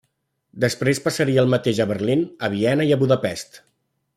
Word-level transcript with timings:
Després 0.63 1.01
passaria 1.03 1.43
el 1.45 1.51
mateix 1.55 1.81
a 1.85 1.87
Berlín, 1.91 2.25
a 2.47 2.51
Viena 2.55 2.89
i 2.91 2.95
a 2.97 2.99
Budapest. 3.03 3.63